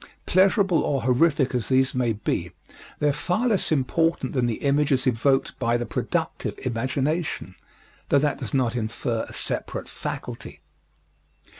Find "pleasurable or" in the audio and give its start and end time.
0.25-1.03